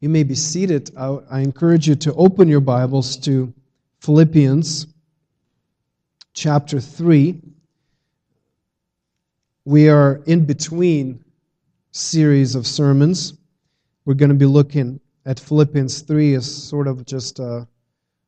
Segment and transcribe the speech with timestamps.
[0.00, 0.90] You may be seated.
[0.94, 3.54] I, I encourage you to open your Bibles to
[4.00, 4.88] Philippians
[6.34, 7.40] chapter 3.
[9.64, 11.24] We are in between
[11.92, 13.38] series of sermons.
[14.04, 17.66] We're going to be looking at Philippians 3 as sort of just a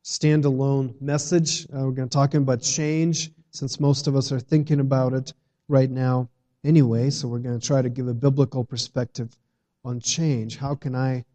[0.02, 1.66] standalone message.
[1.66, 5.34] Uh, we're going to talk about change since most of us are thinking about it
[5.68, 6.30] right now
[6.64, 7.10] anyway.
[7.10, 9.36] So we're going to try to give a biblical perspective
[9.84, 10.56] on change.
[10.56, 11.26] How can I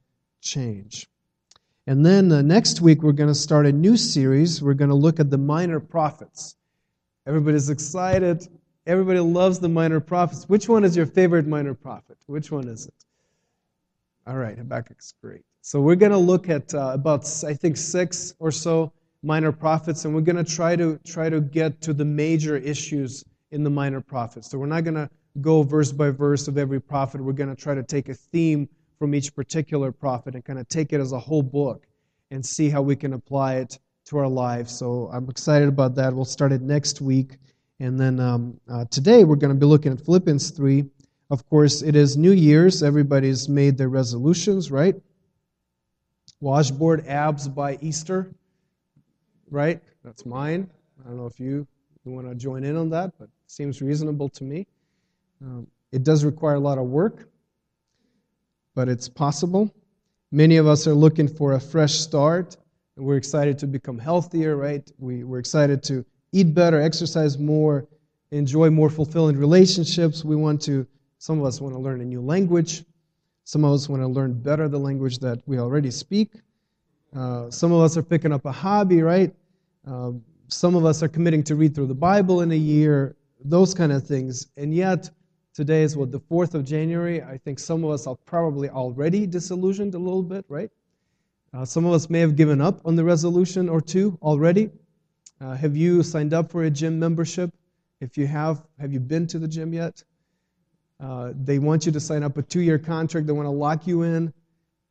[0.44, 1.07] change?
[1.88, 4.62] And then uh, next week, we're going to start a new series.
[4.62, 6.55] We're going to look at the minor prophets.
[7.26, 8.48] Everybody's excited.
[8.85, 10.48] Everybody loves the minor prophets.
[10.48, 12.18] Which one is your favorite minor prophet?
[12.27, 12.94] Which one is it?
[14.27, 15.41] All right, Habakkuk's great.
[15.62, 20.05] So we're going to look at uh, about, I think, six or so minor prophets,
[20.05, 23.70] and we're going to try to try to get to the major issues in the
[23.70, 24.49] minor prophets.
[24.49, 25.10] So we're not going to
[25.41, 27.21] go verse by verse of every prophet.
[27.21, 28.68] We're going to try to take a theme
[29.03, 31.85] from each particular prophet and kind of take it as a whole book
[32.31, 34.71] and see how we can apply it to our lives.
[34.71, 36.13] So I'm excited about that.
[36.13, 37.35] We'll start it next week.
[37.82, 40.85] And then um, uh, today we're going to be looking at Philippians 3.
[41.32, 42.82] Of course, it is New Year's.
[42.82, 44.95] Everybody's made their resolutions, right?
[46.40, 48.34] Washboard abs by Easter,
[49.51, 49.82] right?
[50.05, 50.70] That's mine.
[51.04, 51.67] I don't know if you,
[52.05, 54.65] you want to join in on that, but seems reasonable to me.
[55.41, 57.27] Um, it does require a lot of work,
[58.76, 59.74] but it's possible.
[60.32, 62.57] Many of us are looking for a fresh start,
[62.96, 64.90] we're excited to become healthier, right?
[65.00, 67.88] We, we're excited to eat better, exercise more,
[68.31, 70.24] enjoy more fulfilling relationships.
[70.24, 70.85] We want to,
[71.18, 72.84] some of us want to learn a new language.
[73.46, 76.34] Some of us want to learn better the language that we already speak.
[77.16, 79.34] Uh, some of us are picking up a hobby, right?
[79.88, 80.12] Uh,
[80.47, 83.91] some of us are committing to read through the Bible in a year, those kind
[83.91, 84.47] of things.
[84.56, 85.09] And yet,
[85.53, 87.22] Today is what, the 4th of January?
[87.22, 90.72] I think some of us are probably already disillusioned a little bit, right?
[91.53, 94.72] Uh, some of us may have given up on the resolution or two already.
[95.40, 97.53] Uh, have you signed up for a gym membership?
[98.01, 100.03] If you have, have you been to the gym yet?
[101.00, 103.28] Uh, they want you to sign up a two year contract.
[103.28, 104.33] They want to lock you in,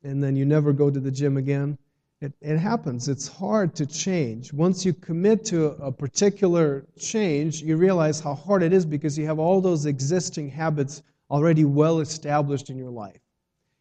[0.05, 1.77] and then you never go to the gym again.
[2.23, 3.09] It, it happens.
[3.09, 4.53] It's hard to change.
[4.53, 9.27] Once you commit to a particular change, you realize how hard it is because you
[9.27, 13.19] have all those existing habits already well established in your life.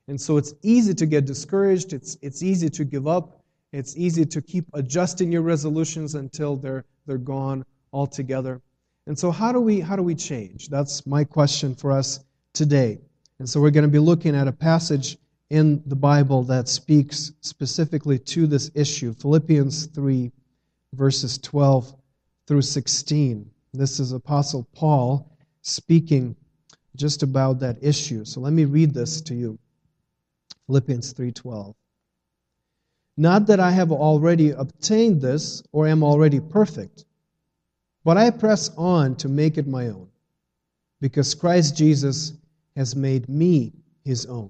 [0.07, 3.43] And so it's easy to get discouraged, it's, it's easy to give up,
[3.73, 7.63] it's easy to keep adjusting your resolutions until they're, they're gone
[7.93, 8.59] altogether.
[9.05, 10.67] And so how do we how do we change?
[10.69, 12.19] That's my question for us
[12.53, 12.99] today.
[13.37, 15.17] And so we're going to be looking at a passage
[15.51, 20.31] in the Bible that speaks specifically to this issue Philippians 3,
[20.93, 21.93] verses 12
[22.47, 23.51] through 16.
[23.73, 25.29] This is Apostle Paul
[25.61, 26.37] speaking
[26.95, 28.23] just about that issue.
[28.23, 29.59] So let me read this to you.
[30.67, 31.75] Philippians 3:12.
[33.17, 37.03] Not that I have already obtained this or am already perfect,
[38.05, 40.07] but I press on to make it my own,
[41.01, 42.33] because Christ Jesus
[42.77, 43.73] has made me
[44.05, 44.49] his own.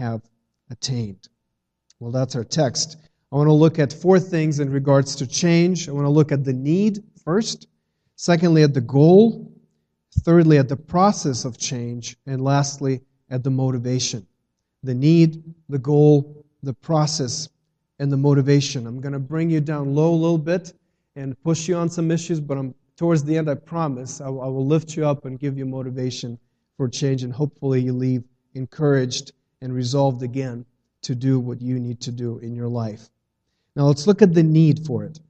[0.00, 0.22] have
[0.70, 1.28] attained.
[2.00, 2.96] Well, that's our text.
[3.30, 5.88] I want to look at four things in regards to change.
[5.88, 7.68] I want to look at the need first,
[8.16, 9.52] secondly, at the goal,
[10.24, 14.26] thirdly, at the process of change, and lastly, at the motivation.
[14.82, 17.50] The need, the goal, the process,
[17.98, 18.86] and the motivation.
[18.86, 20.72] I'm going to bring you down low a little bit
[21.14, 24.28] and push you on some issues, but I'm, towards the end, I promise, I, I
[24.28, 26.38] will lift you up and give you motivation
[26.78, 28.24] for change, and hopefully you leave
[28.54, 29.32] encouraged
[29.62, 30.64] and resolved again
[31.02, 33.08] to do what you need to do in your life.
[33.76, 35.20] Now let's look at the need for it.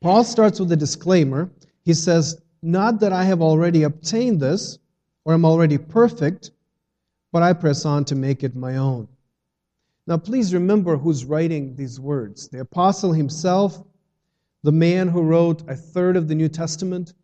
[0.00, 1.50] Paul starts with a disclaimer.
[1.84, 4.78] He says, Not that I have already obtained this
[5.24, 6.50] or am already perfect,
[7.32, 9.08] but I press on to make it my own.
[10.06, 13.82] Now please remember who's writing these words the apostle himself,
[14.62, 17.14] the man who wrote a third of the New Testament,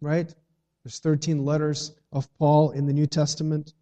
[0.00, 0.32] right?
[0.84, 3.72] There's 13 letters of Paul in the New Testament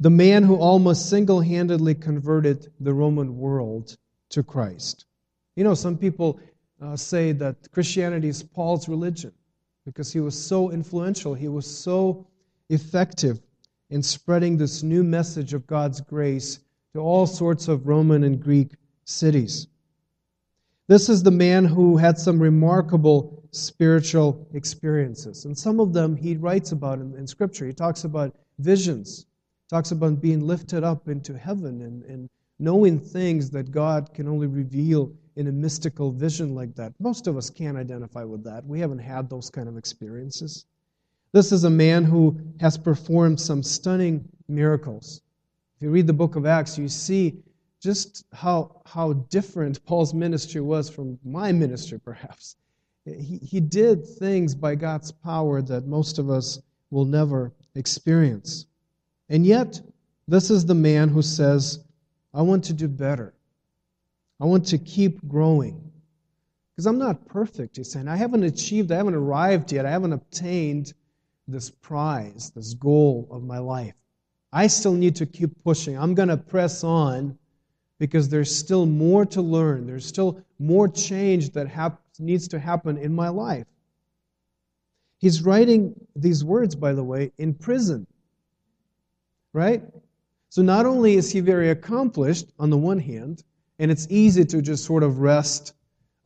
[0.00, 3.96] the man who almost single handedly converted the Roman world
[4.30, 5.06] to Christ.
[5.54, 6.38] You know, some people
[6.82, 9.32] uh, say that Christianity is Paul's religion
[9.84, 12.26] because he was so influential, he was so
[12.68, 13.40] effective
[13.90, 16.58] in spreading this new message of God's grace
[16.92, 18.72] to all sorts of Roman and Greek
[19.04, 19.68] cities.
[20.88, 25.44] This is the man who had some remarkable spiritual experiences.
[25.44, 27.66] And some of them he writes about in, in Scripture.
[27.66, 29.26] He talks about visions,
[29.68, 34.46] talks about being lifted up into heaven and, and knowing things that God can only
[34.46, 36.92] reveal in a mystical vision like that.
[36.98, 38.64] Most of us can't identify with that.
[38.64, 40.64] We haven't had those kind of experiences.
[41.32, 45.20] This is a man who has performed some stunning miracles.
[45.76, 47.42] If you read the book of Acts, you see
[47.82, 52.56] just how, how different Paul's ministry was from my ministry, perhaps.
[53.04, 56.60] He, he did things by God's power that most of us
[56.90, 58.66] will never experience.
[59.28, 59.80] And yet,
[60.28, 61.80] this is the man who says,
[62.32, 63.34] I want to do better.
[64.40, 65.90] I want to keep growing.
[66.72, 68.08] Because I'm not perfect, he's saying.
[68.08, 70.92] I haven't achieved, I haven't arrived yet, I haven't obtained
[71.48, 73.94] this prize, this goal of my life.
[74.52, 75.96] I still need to keep pushing.
[75.98, 77.38] I'm going to press on
[77.98, 79.86] because there's still more to learn.
[79.86, 83.66] There's still more change that hap- needs to happen in my life.
[85.18, 88.06] He's writing these words, by the way, in prison.
[89.56, 89.82] Right?
[90.50, 93.42] So not only is he very accomplished on the one hand,
[93.78, 95.72] and it's easy to just sort of rest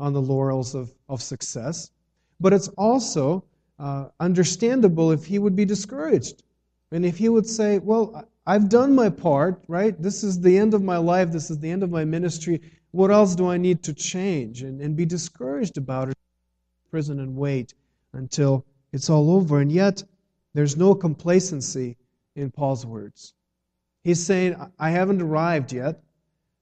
[0.00, 1.92] on the laurels of, of success.
[2.40, 3.44] But it's also
[3.78, 6.42] uh, understandable if he would be discouraged.
[6.90, 9.94] And if he would say, Well, I've done my part, right?
[10.02, 11.30] This is the end of my life.
[11.30, 12.60] This is the end of my ministry.
[12.90, 14.62] What else do I need to change?
[14.62, 16.18] And, and be discouraged about it,
[16.90, 17.74] prison and wait
[18.12, 19.60] until it's all over.
[19.60, 20.02] And yet,
[20.52, 21.96] there's no complacency
[22.36, 23.34] in Paul's words.
[24.02, 26.02] He's saying, I haven't arrived yet.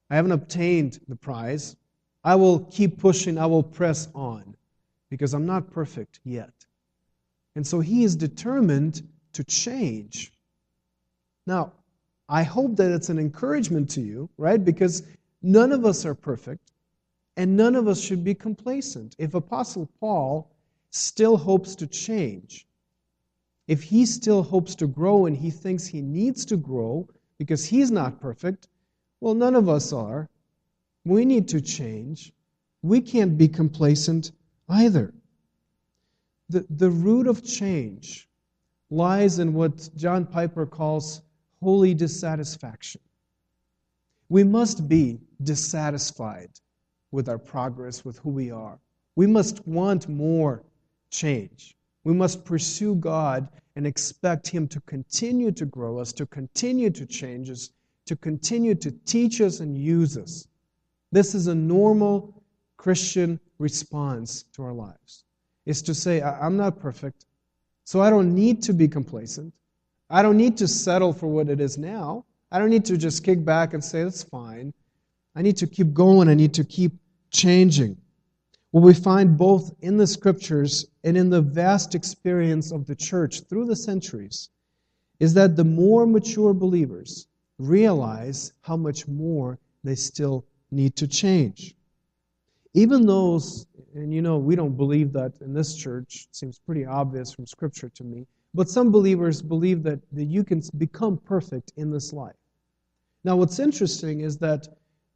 [0.09, 1.75] I haven't obtained the prize.
[2.23, 4.55] I will keep pushing, I will press on
[5.09, 6.53] because I'm not perfect yet.
[7.55, 10.31] And so he is determined to change.
[11.47, 11.73] Now,
[12.27, 14.63] I hope that it's an encouragement to you, right?
[14.63, 15.03] Because
[15.41, 16.71] none of us are perfect
[17.37, 19.15] and none of us should be complacent.
[19.17, 20.51] If Apostle Paul
[20.91, 22.67] still hopes to change,
[23.69, 27.07] if he still hopes to grow and he thinks he needs to grow
[27.37, 28.67] because he's not perfect,
[29.21, 30.27] well, none of us are.
[31.05, 32.33] We need to change.
[32.81, 34.31] We can't be complacent
[34.69, 35.13] either.
[36.49, 38.27] The, the root of change
[38.89, 41.21] lies in what John Piper calls
[41.61, 43.01] holy dissatisfaction.
[44.29, 46.49] We must be dissatisfied
[47.11, 48.79] with our progress, with who we are.
[49.15, 50.63] We must want more
[51.11, 51.75] change.
[52.03, 57.05] We must pursue God and expect Him to continue to grow us, to continue to
[57.05, 57.69] change us,
[58.05, 60.47] to continue to teach us and use us.
[61.11, 62.43] This is a normal
[62.77, 65.23] Christian response to our lives.
[65.65, 67.25] Is to say, I'm not perfect,
[67.83, 69.53] so I don't need to be complacent.
[70.09, 72.25] I don't need to settle for what it is now.
[72.51, 74.73] I don't need to just kick back and say, that's fine.
[75.35, 76.27] I need to keep going.
[76.27, 76.93] I need to keep
[77.29, 77.95] changing.
[78.71, 83.41] What we find both in the scriptures and in the vast experience of the church
[83.41, 84.49] through the centuries
[85.19, 87.27] is that the more mature believers,
[87.57, 91.75] realize how much more they still need to change.
[92.73, 96.85] Even those, and you know, we don't believe that in this church, it seems pretty
[96.85, 101.73] obvious from Scripture to me, but some believers believe that, that you can become perfect
[101.75, 102.35] in this life.
[103.23, 104.67] Now, what's interesting is that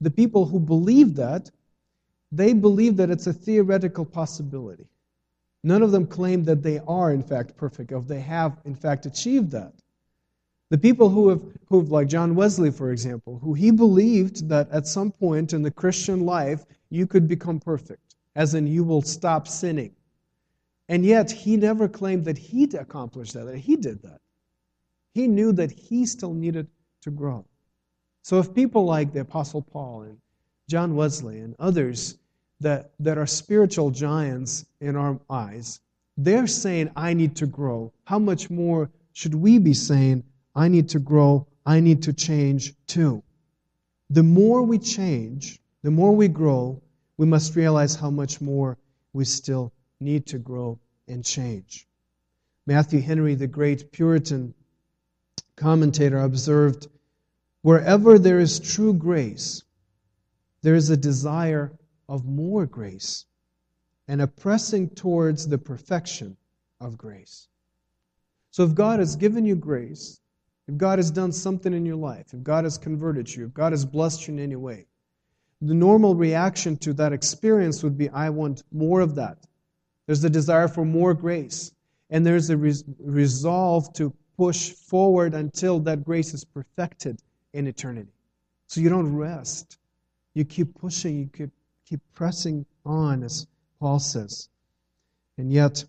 [0.01, 1.49] the people who believe that,
[2.35, 4.87] they believe that it's a theoretical possibility.
[5.63, 9.05] None of them claim that they are, in fact, perfect, or they have, in fact,
[9.05, 9.73] achieved that.
[10.69, 14.87] The people who have, who like John Wesley, for example, who he believed that at
[14.87, 19.47] some point in the Christian life you could become perfect, as in you will stop
[19.47, 19.93] sinning.
[20.89, 24.19] And yet he never claimed that he'd accomplished that, that he did that.
[25.13, 26.67] He knew that he still needed
[27.01, 27.45] to grow.
[28.23, 30.17] So if people like the Apostle Paul and
[30.67, 32.17] John Wesley and others
[32.63, 35.79] that, that are spiritual giants in our eyes,
[36.17, 40.23] they're saying, I need to grow, how much more should we be saying,
[40.55, 41.47] I need to grow.
[41.65, 43.23] I need to change too.
[44.09, 46.81] The more we change, the more we grow,
[47.17, 48.77] we must realize how much more
[49.13, 51.87] we still need to grow and change.
[52.65, 54.53] Matthew Henry, the great Puritan
[55.55, 56.87] commentator, observed
[57.61, 59.63] wherever there is true grace,
[60.61, 61.71] there is a desire
[62.09, 63.25] of more grace
[64.07, 66.35] and a pressing towards the perfection
[66.79, 67.47] of grace.
[68.51, 70.19] So if God has given you grace,
[70.67, 73.73] if God has done something in your life, if God has converted you, if God
[73.73, 74.85] has blessed you in any way,
[75.61, 79.45] the normal reaction to that experience would be, I want more of that.
[80.05, 81.71] There's a desire for more grace.
[82.09, 87.19] And there's a res- resolve to push forward until that grace is perfected
[87.53, 88.11] in eternity.
[88.67, 89.77] So you don't rest.
[90.33, 91.49] You keep pushing, you keep,
[91.93, 93.45] keep pressing on, as
[93.79, 94.49] Paul says.
[95.37, 95.85] And yet,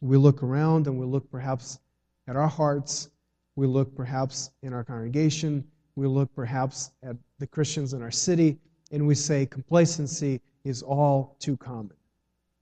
[0.00, 1.80] we look around and we look perhaps
[2.26, 3.10] at our hearts,
[3.54, 5.62] we look perhaps in our congregation,
[5.96, 8.56] we look perhaps at the Christians in our city,
[8.90, 11.92] and we say complacency is all too common.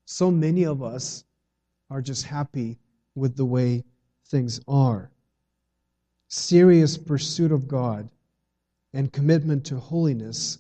[0.05, 1.23] So many of us
[1.89, 2.81] are just happy
[3.15, 3.85] with the way
[4.27, 5.09] things are.
[6.27, 8.09] Serious pursuit of God
[8.93, 10.59] and commitment to holiness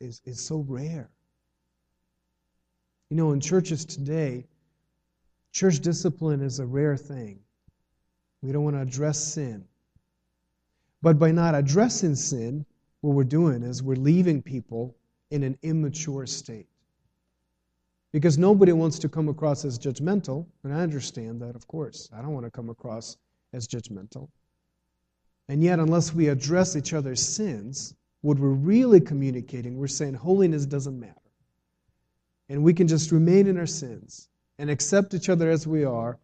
[0.00, 1.10] is, is so rare.
[3.10, 4.46] You know, in churches today,
[5.52, 7.40] church discipline is a rare thing.
[8.42, 9.64] We don't want to address sin.
[11.00, 12.66] But by not addressing sin,
[13.00, 14.94] what we're doing is we're leaving people
[15.30, 16.66] in an immature state.
[18.12, 22.08] Because nobody wants to come across as judgmental, and I understand that, of course.
[22.12, 23.16] I don't want to come across
[23.52, 24.28] as judgmental.
[25.48, 30.66] And yet, unless we address each other's sins, what we're really communicating, we're saying holiness
[30.66, 31.14] doesn't matter.
[32.48, 34.28] And we can just remain in our sins
[34.58, 36.18] and accept each other as we are,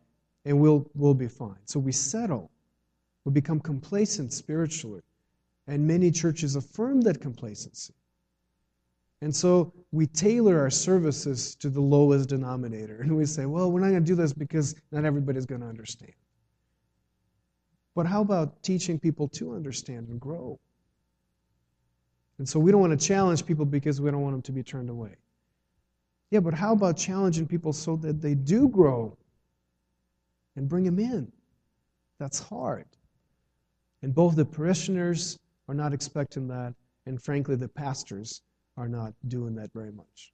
[0.45, 1.59] and we'll, we'll be fine.
[1.67, 2.51] So we settle.
[3.25, 5.03] We become complacent spiritually.
[5.67, 7.95] And many churches affirm that complacency.
[9.23, 12.99] And so we tailor our services to the lowest denominator.
[13.01, 15.67] And we say, well, we're not going to do this because not everybody's going to
[15.67, 16.13] understand.
[17.95, 20.59] But how about teaching people to understand and grow?
[22.39, 24.63] And so we don't want to challenge people because we don't want them to be
[24.63, 25.17] turned away.
[26.35, 29.17] Yeah, but how about challenging people so that they do grow
[30.57, 31.31] and bring them in?
[32.19, 32.87] That's hard.
[34.03, 35.39] And both the parishioners
[35.69, 36.75] are not expecting that,
[37.07, 38.43] and frankly, the pastors
[38.77, 40.33] are not doing that very much.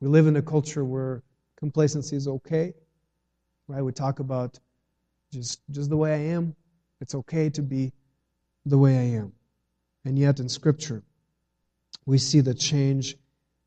[0.00, 1.22] We live in a culture where
[1.56, 2.72] complacency is okay,
[3.68, 3.82] right?
[3.82, 4.58] We talk about
[5.30, 6.56] just, just the way I am.
[7.02, 7.92] It's okay to be
[8.64, 9.34] the way I am.
[10.06, 11.02] And yet, in Scripture,
[12.06, 13.18] we see that change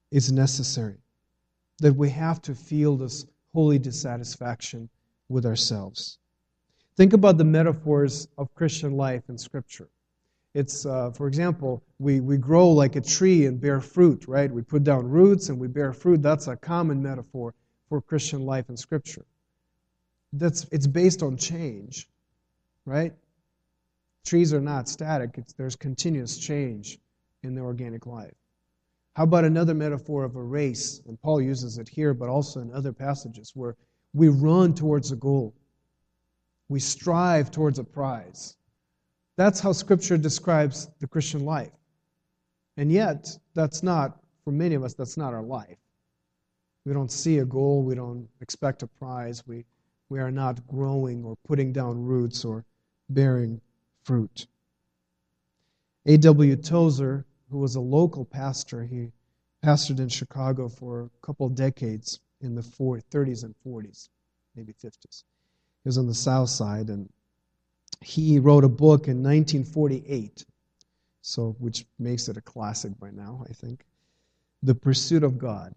[0.10, 0.98] is necessary,
[1.80, 4.90] that we have to feel this holy dissatisfaction
[5.30, 6.18] with ourselves.
[6.96, 9.90] Think about the metaphors of Christian life in Scripture.
[10.54, 14.50] It's, uh, for example, we, we grow like a tree and bear fruit, right?
[14.50, 16.22] We put down roots and we bear fruit.
[16.22, 17.54] That's a common metaphor
[17.90, 19.26] for Christian life in Scripture.
[20.32, 22.08] That's, it's based on change,
[22.86, 23.14] right?
[24.26, 27.00] Trees are not static, it's, there's continuous change
[27.44, 28.34] in the organic life.
[29.16, 31.02] How about another metaphor of a race?
[31.08, 33.78] And Paul uses it here, but also in other passages where
[34.14, 35.54] we run towards a goal,
[36.68, 38.58] we strive towards a prize.
[39.38, 41.72] That's how Scripture describes the Christian life.
[42.78, 45.78] And yet, that's not, for many of us, that's not our life.
[46.86, 49.66] We don't see a goal, we don't expect a prize, we,
[50.10, 52.66] we are not growing or putting down roots or
[53.10, 53.62] bearing
[54.04, 54.48] fruit.
[56.06, 56.58] A.W.
[56.58, 59.12] Tozer, who was a local pastor, he
[59.64, 64.10] pastored in Chicago for a couple decades in the 30s and 40s,
[64.56, 65.24] maybe 50s.
[65.84, 67.10] He was on the south side, and
[68.02, 70.46] he wrote a book in 1948,
[71.22, 73.86] so which makes it a classic by now, I think.
[74.64, 75.74] The Pursuit of God.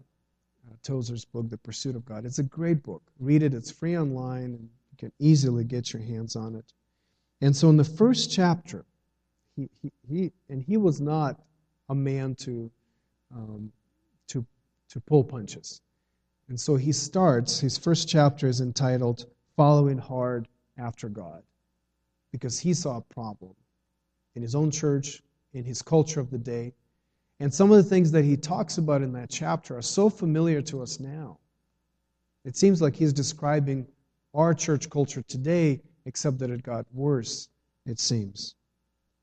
[0.69, 2.25] Uh, Tozer's book, The Pursuit of God.
[2.25, 3.03] It's a great book.
[3.19, 3.53] Read it.
[3.53, 6.73] It's free online, and you can easily get your hands on it.
[7.41, 8.85] And so, in the first chapter,
[9.55, 11.39] he, he, he and he was not
[11.89, 12.71] a man to
[13.35, 13.71] um,
[14.27, 14.45] to
[14.89, 15.81] to pull punches.
[16.47, 17.59] And so he starts.
[17.59, 21.43] His first chapter is entitled "Following Hard After God."
[22.31, 23.53] because he saw a problem
[24.35, 25.21] in his own church,
[25.53, 26.73] in his culture of the day.
[27.39, 30.61] And some of the things that he talks about in that chapter are so familiar
[30.63, 31.39] to us now.
[32.45, 33.87] It seems like he's describing
[34.33, 37.49] our church culture today, except that it got worse,
[37.85, 38.55] it seems.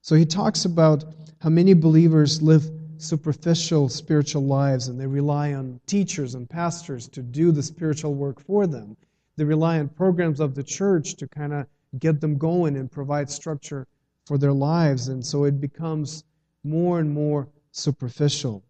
[0.06, 1.04] So he talks about
[1.40, 7.22] how many believers live superficial spiritual lives and they rely on teachers and pastors to
[7.22, 8.96] do the spiritual work for them.
[9.34, 11.66] They rely on programs of the church to kind of
[11.98, 13.88] get them going and provide structure
[14.26, 15.08] for their lives.
[15.08, 16.22] And so it becomes
[16.62, 18.62] more and more superficial.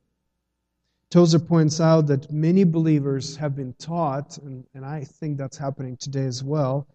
[1.11, 5.99] Tozer points out that many believers have been taught, and, and I think that's happening
[5.99, 6.87] today as well,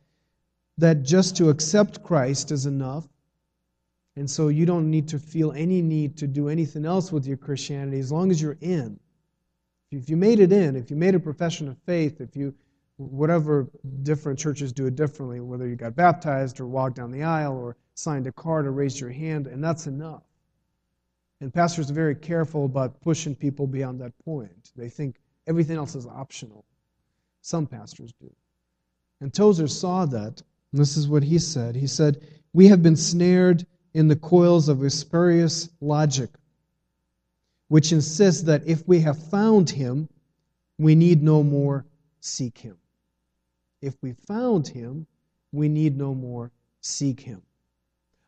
[0.79, 3.07] that just to accept Christ is enough.
[4.15, 7.38] And so you don't need to feel any need to do anything else with your
[7.38, 9.00] Christianity as long as you're in.
[9.91, 12.53] If you made it in, if you made a profession of faith, if you
[12.98, 13.68] whatever
[14.03, 17.75] different churches do it differently, whether you got baptized or walked down the aisle or
[17.96, 20.24] signed a card or raised your hand, and that's enough.
[21.39, 24.72] And pastors are very careful about pushing people beyond that point.
[24.75, 25.15] They think
[25.48, 26.65] everything else is optional.
[27.41, 28.32] Some pastors do.
[29.22, 30.41] And Tozer saw that.
[30.72, 31.75] And this is what he said.
[31.75, 32.22] He said,
[32.53, 36.29] We have been snared in the coils of a spurious logic,
[37.67, 40.07] which insists that if we have found him,
[40.77, 41.86] we need no more
[42.19, 42.77] seek him.
[43.81, 45.07] If we found him,
[45.51, 47.41] we need no more seek him.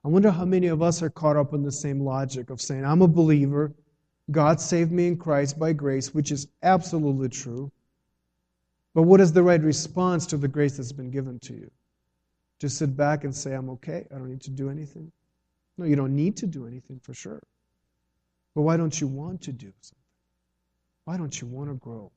[0.03, 2.83] I wonder how many of us are caught up in the same logic of saying,
[2.83, 3.73] I'm a believer,
[4.31, 7.71] God saved me in Christ by grace, which is absolutely true.
[8.93, 11.71] But what is the right response to the grace that's been given to you?
[12.59, 15.11] To sit back and say, I'm okay, I don't need to do anything?
[15.77, 17.41] No, you don't need to do anything for sure.
[18.55, 20.03] But why don't you want to do something?
[21.05, 22.11] Why don't you want to grow?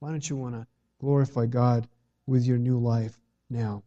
[0.00, 0.66] Why don't you want to
[1.00, 1.88] glorify God
[2.26, 3.82] with your new life now?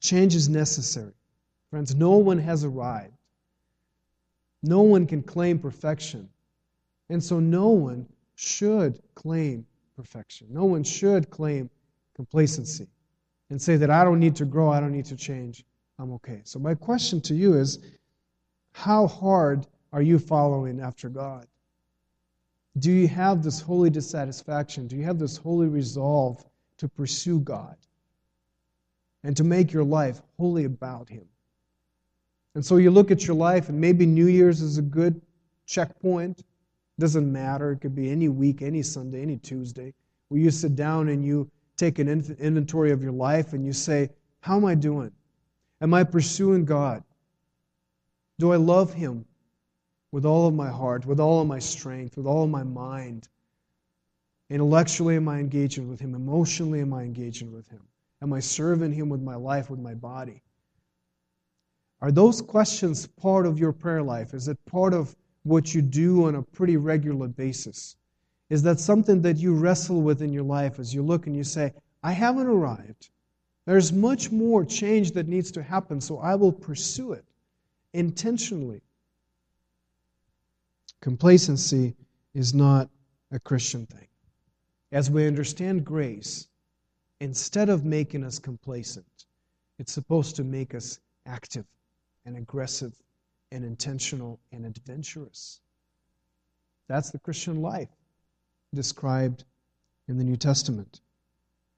[0.00, 1.12] Change is necessary.
[1.70, 3.12] Friends, no one has arrived.
[4.62, 6.28] No one can claim perfection.
[7.10, 10.46] And so no one should claim perfection.
[10.50, 11.68] No one should claim
[12.14, 12.86] complacency
[13.50, 15.64] and say that I don't need to grow, I don't need to change,
[15.98, 16.40] I'm okay.
[16.44, 17.78] So, my question to you is
[18.72, 21.46] how hard are you following after God?
[22.78, 24.86] Do you have this holy dissatisfaction?
[24.86, 26.44] Do you have this holy resolve
[26.76, 27.76] to pursue God
[29.24, 31.26] and to make your life wholly about Him?
[32.54, 35.20] And so you look at your life, and maybe New Year's is a good
[35.66, 36.44] checkpoint.
[36.98, 37.72] Doesn't matter.
[37.72, 39.94] It could be any week, any Sunday, any Tuesday,
[40.28, 44.10] where you sit down and you take an inventory of your life and you say,
[44.40, 45.12] How am I doing?
[45.80, 47.04] Am I pursuing God?
[48.38, 49.24] Do I love Him
[50.12, 53.28] with all of my heart, with all of my strength, with all of my mind?
[54.50, 56.14] Intellectually, am I engaging with Him?
[56.14, 57.82] Emotionally, am I engaging with Him?
[58.22, 60.42] Am I serving Him with my life, with my body?
[62.00, 64.34] Are those questions part of your prayer life?
[64.34, 67.96] Is it part of what you do on a pretty regular basis?
[68.50, 71.44] Is that something that you wrestle with in your life as you look and you
[71.44, 73.10] say, I haven't arrived?
[73.68, 77.26] There's much more change that needs to happen, so I will pursue it
[77.92, 78.80] intentionally.
[81.02, 81.94] Complacency
[82.32, 82.88] is not
[83.30, 84.06] a Christian thing.
[84.90, 86.48] As we understand grace,
[87.20, 89.26] instead of making us complacent,
[89.78, 91.66] it's supposed to make us active
[92.24, 92.94] and aggressive
[93.52, 95.60] and intentional and adventurous.
[96.88, 97.90] That's the Christian life
[98.72, 99.44] described
[100.08, 101.02] in the New Testament.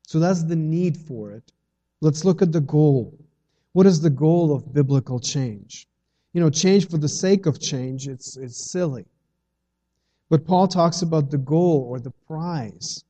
[0.06, 1.50] So that's the need for it.
[2.00, 3.18] Let's look at the goal.
[3.72, 5.86] What is the goal of biblical change?
[6.32, 9.04] You know, change for the sake of change, it's, it's silly.
[10.28, 13.04] But Paul talks about the goal or the prize,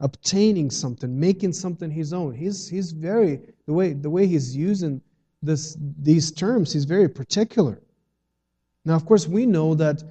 [0.00, 2.34] obtaining something, making something his own.
[2.34, 5.00] He's, he's very, the way, the way he's using
[5.42, 7.80] this, these terms, he's very particular.
[8.84, 10.02] Now, of course, we know that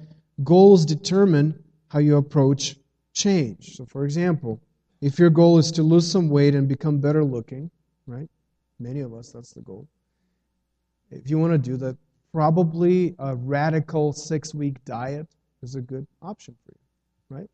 [0.42, 2.76] goals determine how you approach
[3.12, 3.76] change.
[3.76, 4.60] So, for example,
[5.00, 7.70] if your goal is to lose some weight and become better looking,
[8.08, 8.28] right?
[8.80, 9.86] Many of us, that's the goal.
[11.10, 11.96] If you want to do that,
[12.32, 15.26] probably a radical six week diet
[15.62, 17.50] is a good option for you, right?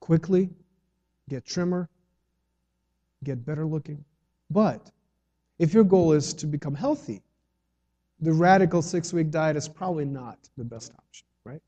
[0.00, 0.48] Quickly
[1.28, 1.88] get trimmer,
[3.22, 4.04] get better looking.
[4.50, 4.90] But
[5.58, 7.22] if your goal is to become healthy,
[8.20, 11.60] the radical six week diet is probably not the best option, right?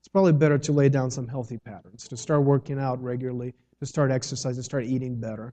[0.00, 3.86] It's probably better to lay down some healthy patterns, to start working out regularly, to
[3.86, 5.52] start exercising, to start eating better.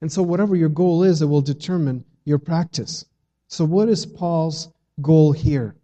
[0.00, 3.04] And so, whatever your goal is, it will determine your practice.
[3.48, 4.68] So, what is Paul's
[5.00, 5.74] goal here?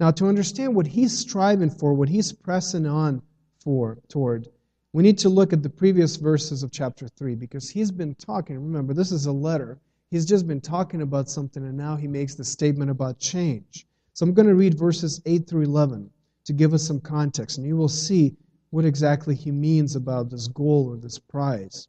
[0.00, 3.22] Now, to understand what he's striving for, what he's pressing on
[3.60, 4.48] for, toward,
[4.92, 8.56] we need to look at the previous verses of chapter 3 because he's been talking.
[8.56, 9.78] Remember, this is a letter
[10.14, 13.84] He's just been talking about something, and now he makes the statement about change.
[14.12, 16.08] So I'm going to read verses 8 through 11
[16.44, 18.36] to give us some context, and you will see
[18.70, 21.88] what exactly he means about this goal or this prize.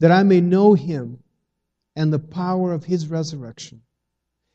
[0.00, 1.18] that I may know him
[1.94, 3.82] and the power of his resurrection,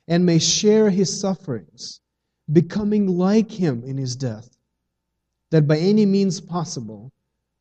[0.08, 2.02] and may share his sufferings,
[2.52, 4.50] becoming like him in his death,
[5.52, 7.12] that by any means possible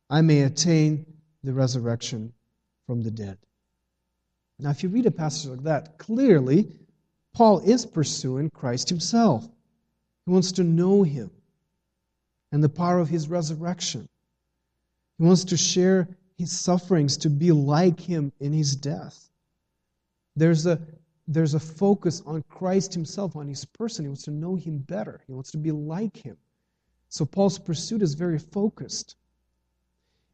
[0.09, 1.05] I may attain
[1.43, 2.33] the resurrection
[2.87, 3.37] from the dead.
[4.59, 6.67] Now, if you read a passage like that, clearly
[7.33, 9.47] Paul is pursuing Christ himself.
[10.25, 11.29] He wants to know him
[12.51, 14.07] and the power of his resurrection.
[15.17, 19.29] He wants to share his sufferings to be like him in his death.
[20.35, 20.79] There's a
[21.27, 24.05] there's a focus on Christ himself, on his person.
[24.05, 26.37] He wants to know him better, he wants to be like him.
[27.09, 29.15] So Paul's pursuit is very focused.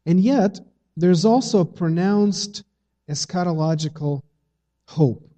[0.04, 0.60] And yet,
[0.96, 2.64] there's also a pronounced
[3.08, 4.22] eschatological
[4.86, 5.30] hope,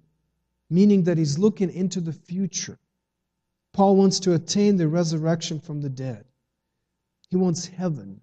[0.69, 2.77] meaning that he's looking into the future.
[3.73, 6.25] Paul wants to attain the resurrection from the dead.
[7.29, 8.21] He wants heaven.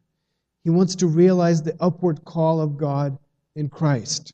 [0.64, 3.18] He wants to realize the upward call of God
[3.54, 4.32] in Christ.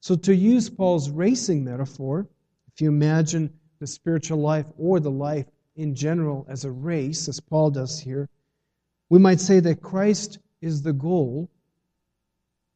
[0.00, 2.26] So, to use Paul's racing metaphor,
[2.72, 7.38] if you imagine the spiritual life or the life in general as a race, as
[7.38, 8.28] Paul does here,
[9.08, 11.50] we might say that Christ is the goal,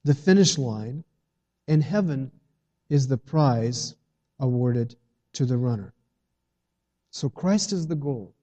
[0.04, 1.04] the finish line,
[1.66, 2.30] and heaven
[2.88, 3.94] is the prize
[4.38, 4.96] awarded
[5.32, 5.94] to the runner.
[7.10, 8.33] So, Christ is the goal.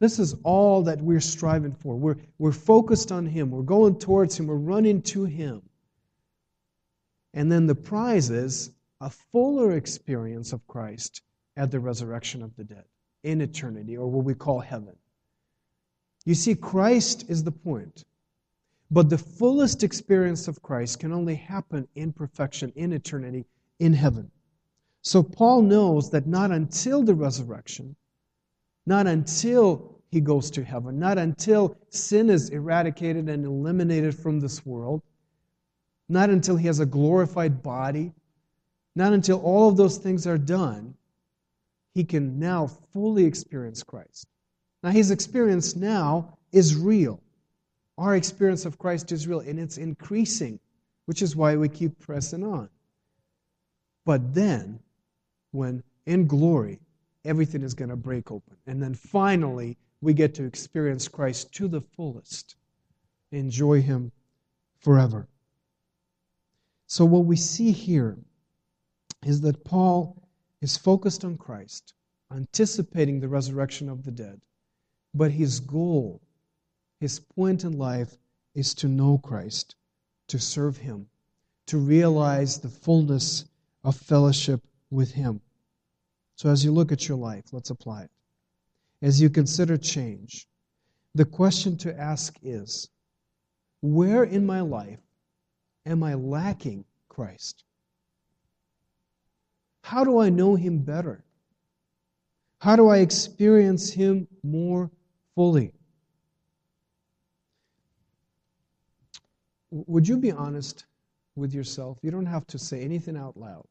[0.00, 1.96] This is all that we're striving for.
[1.96, 3.50] We're, we're focused on Him.
[3.50, 4.46] We're going towards Him.
[4.46, 5.62] We're running to Him.
[7.34, 11.22] And then the prize is a fuller experience of Christ
[11.56, 12.84] at the resurrection of the dead
[13.24, 14.94] in eternity, or what we call heaven.
[16.24, 18.04] You see, Christ is the point.
[18.90, 23.44] But the fullest experience of Christ can only happen in perfection, in eternity,
[23.80, 24.30] in heaven.
[25.02, 27.96] So Paul knows that not until the resurrection,
[28.88, 34.64] not until he goes to heaven, not until sin is eradicated and eliminated from this
[34.64, 35.02] world,
[36.08, 38.14] not until he has a glorified body,
[38.96, 40.94] not until all of those things are done,
[41.94, 44.26] he can now fully experience Christ.
[44.82, 47.20] Now, his experience now is real.
[47.98, 50.58] Our experience of Christ is real, and it's increasing,
[51.04, 52.70] which is why we keep pressing on.
[54.06, 54.80] But then,
[55.50, 56.80] when in glory,
[57.24, 58.56] everything is going to break open.
[58.66, 62.56] And then finally, we get to experience Christ to the fullest,
[63.32, 64.12] enjoy Him
[64.78, 65.28] forever.
[66.86, 68.16] So, what we see here
[69.24, 70.28] is that Paul
[70.60, 71.94] is focused on Christ,
[72.30, 74.40] anticipating the resurrection of the dead.
[75.14, 76.22] But his goal,
[77.00, 78.16] his point in life,
[78.54, 79.76] is to know Christ,
[80.28, 81.08] to serve Him,
[81.66, 83.44] to realize the fullness
[83.84, 85.40] of fellowship with Him.
[86.38, 88.10] So, as you look at your life, let's apply it.
[89.02, 90.46] As you consider change,
[91.16, 92.88] the question to ask is
[93.80, 95.00] where in my life
[95.84, 97.64] am I lacking Christ?
[99.82, 101.24] How do I know Him better?
[102.60, 104.92] How do I experience Him more
[105.34, 105.72] fully?
[109.72, 110.86] Would you be honest
[111.34, 111.98] with yourself?
[112.02, 113.66] You don't have to say anything out loud.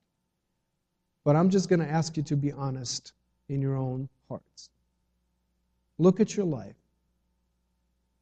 [1.28, 3.12] But I'm just going to ask you to be honest
[3.50, 4.70] in your own hearts.
[5.98, 6.78] Look at your life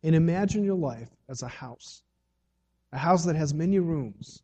[0.02, 2.02] and imagine your life as a house
[2.92, 4.42] a house that has many rooms.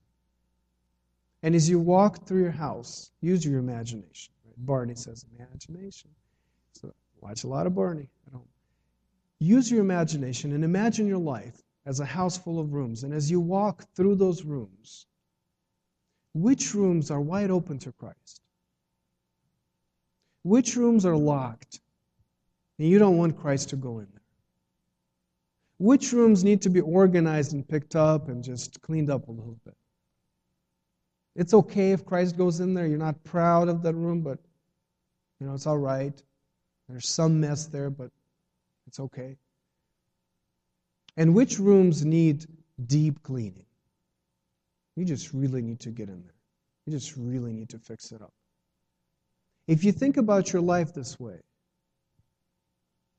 [1.42, 4.32] And as you walk through your house, use your imagination.
[4.46, 4.54] Right?
[4.60, 6.12] Barney says, imagination.
[6.74, 8.48] So watch a lot of Barney at home.
[9.40, 13.06] Use your imagination and imagine your life as a house full of rooms.
[13.06, 15.08] And as you walk through those rooms,
[16.36, 18.42] which rooms are wide open to Christ?
[20.44, 21.80] Which rooms are locked
[22.80, 24.22] and you don't want Christ to go in there?
[25.78, 29.58] Which rooms need to be organized and picked up and just cleaned up a little
[29.66, 29.76] bit?
[31.36, 32.86] It's okay if Christ goes in there.
[32.86, 34.40] You're not proud of that room, but
[35.40, 36.22] you know, it's all right.
[36.88, 38.12] There's some mess there, but
[38.88, 39.38] it's okay.
[41.18, 42.46] And which rooms need
[42.86, 43.66] deep cleaning?
[44.96, 46.36] You just really need to get in there.
[46.86, 48.34] You just really need to fix it up.
[49.72, 51.40] If you think about your life this way,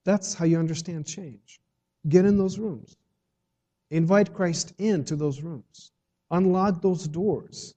[0.05, 1.61] that's how you understand change.
[2.07, 2.99] Get in those rooms.
[3.91, 5.93] Invite Christ into those rooms.
[6.31, 7.75] Unlock those doors.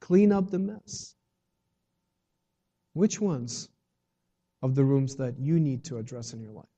[0.00, 1.14] Clean up the mess.
[2.92, 3.68] Which ones
[4.62, 6.74] of the rooms that you need to address in your life?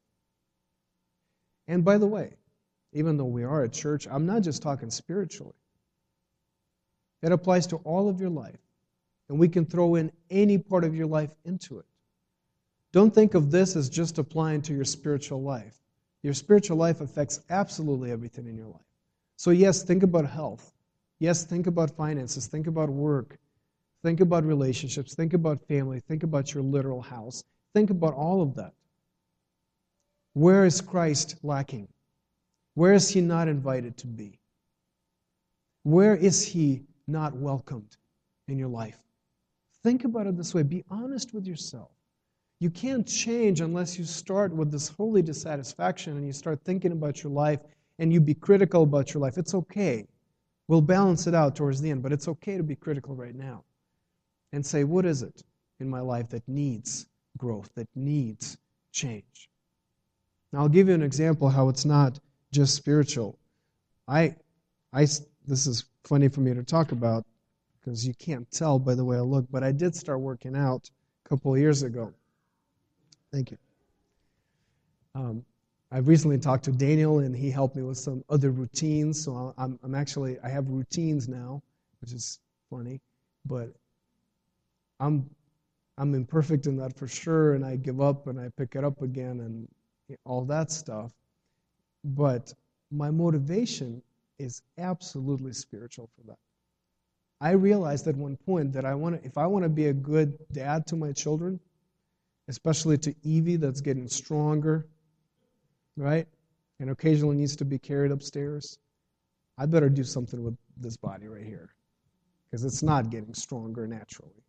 [1.69, 2.35] And by the way,
[2.93, 5.57] even though we are a church, I'm not just talking spiritually.
[7.23, 8.61] It applies to all of your life.
[9.31, 11.87] And we can throw in any part of your life into it.
[12.91, 15.77] Don't think of this as just applying to your spiritual life.
[16.25, 18.89] Your spiritual life affects absolutely everything in your life.
[19.37, 20.73] So, yes, think about health.
[21.21, 22.49] Yes, think about finances.
[22.49, 23.39] Think about work.
[24.03, 25.15] Think about relationships.
[25.15, 26.01] Think about family.
[26.01, 27.45] Think about your literal house.
[27.73, 28.75] Think about all of that.
[30.33, 31.87] Where is Christ lacking?
[32.75, 34.41] Where is he not invited to be?
[35.85, 37.97] Where is he not welcomed
[38.49, 38.99] in your life?
[39.83, 41.91] Think about it this way be honest with yourself.
[42.59, 47.23] You can't change unless you start with this holy dissatisfaction and you start thinking about
[47.23, 47.61] your life
[47.99, 49.39] and you be critical about your life.
[49.39, 50.07] It's okay.
[50.69, 53.65] We'll balance it out towards the end, but it's okay to be critical right now
[54.53, 55.43] and say, what is it?
[55.81, 57.07] in my life that needs
[57.39, 58.59] growth, that needs
[58.93, 59.49] change.
[60.53, 62.19] Now, I'll give you an example how it's not
[62.53, 63.39] just spiritual.
[64.07, 64.37] I,
[64.93, 65.03] I,
[65.47, 67.25] this is funny for me to talk about
[67.91, 70.89] because you can't tell by the way I look, but I did start working out
[71.27, 72.15] a couple years ago.
[73.33, 73.59] Thank you.
[75.17, 75.45] Um,
[75.91, 79.25] I've recently talked to Daniel, and he helped me with some other routines.
[79.25, 81.63] So I'm, I'm actually I have routines now,
[82.01, 82.39] which is
[82.71, 83.01] funny,
[83.45, 83.71] but
[85.01, 85.29] I'm
[85.99, 89.03] I'm imperfect in that for sure, and I give up and I pick it up
[89.03, 91.11] again and all that stuff.
[92.05, 92.55] But
[92.93, 94.01] my motivation
[94.39, 96.39] is absolutely spiritual for that.
[97.41, 99.93] I realized at one point that I want to, if I want to be a
[99.93, 101.59] good dad to my children,
[102.49, 104.87] especially to Evie that's getting stronger,
[105.97, 106.27] right?
[106.81, 108.79] And occasionally needs to be carried upstairs.
[109.57, 111.71] I better do something with this body right here
[112.51, 114.43] because it's not getting stronger naturally.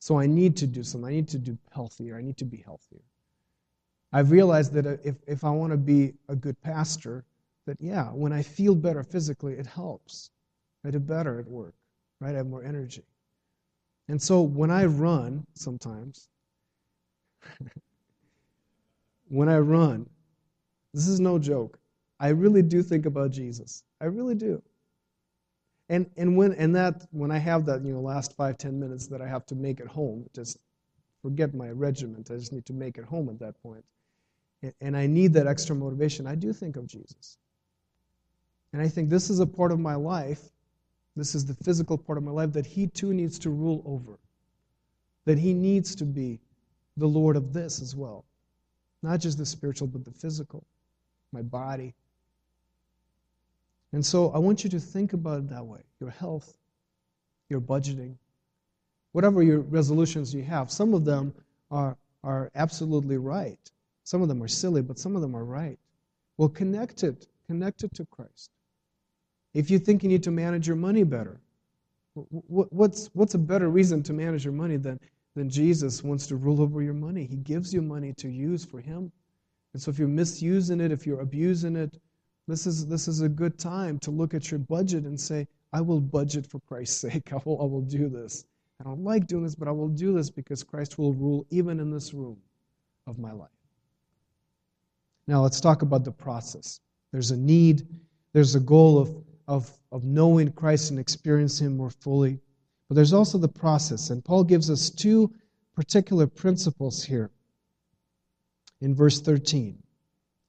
[0.00, 1.08] So I need to do something.
[1.08, 2.16] I need to do healthier.
[2.16, 3.00] I need to be healthier.
[4.12, 7.24] I've realized that uh, if, if I want to be a good pastor,
[7.66, 10.30] that yeah, when I feel better physically, it helps.
[10.84, 11.74] I do better at work,
[12.24, 12.34] right?
[12.34, 13.02] I have more energy.
[14.08, 16.28] And so when I run sometimes,
[19.28, 20.08] when I run,
[20.94, 21.78] this is no joke.
[22.20, 23.84] I really do think about Jesus.
[24.00, 24.62] I really do.
[25.90, 29.06] And and when and that when I have that, you know, last five, ten minutes
[29.08, 30.56] that I have to make it home, just
[31.20, 32.30] forget my regiment.
[32.30, 33.84] I just need to make it home at that point.
[34.80, 36.26] And I need that extra motivation.
[36.26, 37.36] I do think of Jesus.
[38.72, 40.48] And I think this is a part of my life,
[41.16, 44.18] this is the physical part of my life that He too needs to rule over.
[45.24, 46.40] That He needs to be
[46.96, 48.24] the Lord of this as well.
[49.02, 50.64] Not just the spiritual, but the physical
[51.34, 51.92] my body.
[53.92, 56.56] And so I want you to think about it that way your health,
[57.50, 58.14] your budgeting,
[59.12, 60.70] whatever your resolutions you have.
[60.70, 61.34] Some of them
[61.70, 63.58] are, are absolutely right.
[64.04, 65.78] Some of them are silly, but some of them are right.
[66.36, 67.26] Well, connect it.
[67.46, 68.50] Connect it to Christ.
[69.54, 71.40] If you think you need to manage your money better,
[72.14, 74.98] what's, what's a better reason to manage your money than,
[75.34, 77.24] than Jesus wants to rule over your money?
[77.24, 79.10] He gives you money to use for Him.
[79.72, 81.98] And so if you're misusing it, if you're abusing it,
[82.46, 85.80] this is, this is a good time to look at your budget and say, I
[85.80, 87.32] will budget for Christ's sake.
[87.32, 88.44] I will, I will do this.
[88.80, 91.80] I don't like doing this, but I will do this because Christ will rule even
[91.80, 92.36] in this room
[93.06, 93.48] of my life.
[95.26, 96.80] Now let's talk about the process.
[97.12, 97.86] There's a need,
[98.32, 99.14] there's a goal of,
[99.46, 102.40] of, of knowing Christ and experiencing Him more fully.
[102.88, 104.10] But there's also the process.
[104.10, 105.32] And Paul gives us two
[105.74, 107.30] particular principles here
[108.80, 109.82] in verse 13.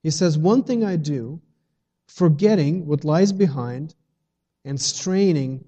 [0.04, 1.42] He says, One thing I do,
[2.08, 3.96] forgetting what lies behind
[4.64, 5.64] and straining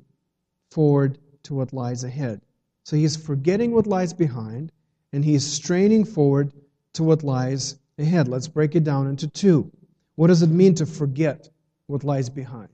[0.72, 2.42] forward to what lies ahead.
[2.84, 4.72] So he's forgetting what lies behind
[5.14, 6.54] and he's straining forward
[6.94, 8.28] to what lies ahead.
[8.28, 9.72] Let's break it down into two.
[10.16, 11.50] What does it mean to forget
[11.88, 12.70] what lies behind?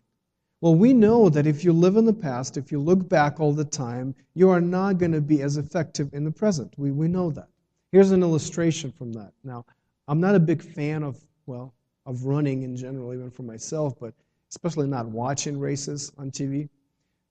[0.64, 3.52] Well, we know that if you live in the past, if you look back all
[3.52, 6.74] the time, you are not going to be as effective in the present.
[6.78, 7.50] We, we know that.
[7.92, 9.34] Here's an illustration from that.
[9.44, 9.66] Now,
[10.08, 11.74] I'm not a big fan of, well,
[12.06, 14.14] of running in general, even for myself, but
[14.52, 16.70] especially not watching races on TV.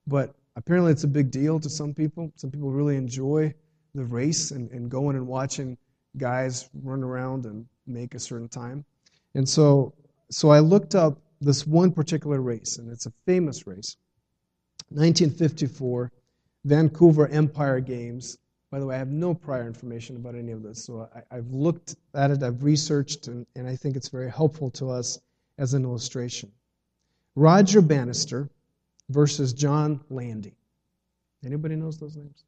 [0.06, 2.30] But apparently it's a big deal to some people.
[2.36, 3.54] Some people really enjoy
[3.94, 5.78] the race and, and going and watching
[6.18, 8.84] guys run around and make a certain time.
[9.34, 9.94] And so,
[10.30, 13.96] so I looked up this one particular race, and it's a famous race.
[14.90, 16.10] 1954,
[16.64, 18.38] Vancouver Empire Games.
[18.70, 21.52] By the way, I have no prior information about any of this, so I, have
[21.52, 25.20] looked at it, I've researched, and, and I think it's very helpful to us
[25.58, 26.50] as an illustration.
[27.34, 28.48] Roger Bannister
[29.10, 30.54] versus John Landy.
[31.44, 32.44] Anybody knows those names?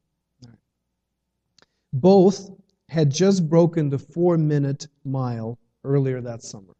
[1.93, 2.51] Both
[2.89, 6.75] had just broken the four minute mile earlier that summer.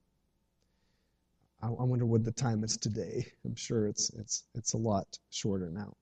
[1.65, 3.27] I, I wonder what the time is today.
[3.45, 5.95] I'm sure it's, it's, it's a lot shorter now.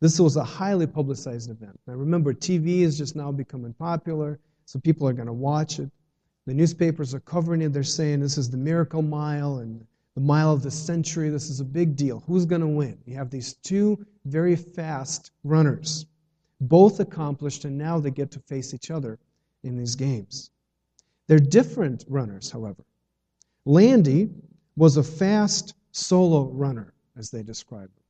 [0.00, 1.78] This was a highly publicized event.
[1.86, 5.90] Now remember, TV is just now becoming popular, so people are going to watch it.
[6.46, 7.72] The newspapers are covering it.
[7.72, 11.28] They're saying this is the miracle mile and the mile of the century.
[11.28, 12.22] This is a big deal.
[12.26, 12.98] Who's going to win?
[13.04, 16.06] You have these two very fast runners,
[16.60, 19.18] both accomplished, and now they get to face each other
[19.62, 20.50] in these games.
[21.26, 22.84] They're different runners, however.
[23.64, 24.30] Landy
[24.76, 28.02] was a fast solo runner, as they describe it.